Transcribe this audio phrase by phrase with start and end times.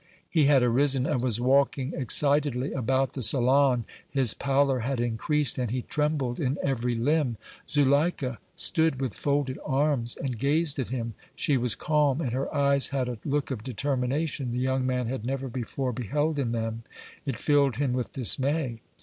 [0.27, 5.69] He had arisen and was walking excitedly about the salon; his pallor had increased and
[5.69, 7.37] he trembled in every limb.
[7.69, 12.87] Zuleika stood with folded arms and gazed at him; she was calm and her eyes
[12.87, 16.81] had a look of determination the young man had never before beheld in them;
[17.23, 18.81] it filled him with dismay.